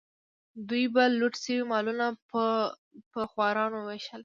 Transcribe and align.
دوی 0.69 0.85
به 0.93 1.03
لوټ 1.19 1.33
شوي 1.43 1.61
مالونه 1.71 2.07
په 3.13 3.21
خوارانو 3.31 3.79
ویشل. 3.83 4.19